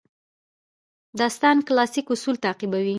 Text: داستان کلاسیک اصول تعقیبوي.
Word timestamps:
داستان 1.19 1.57
کلاسیک 1.67 2.05
اصول 2.13 2.35
تعقیبوي. 2.45 2.89